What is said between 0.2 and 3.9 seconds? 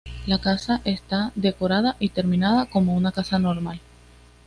La casa está decorada y terminada como una casa normal.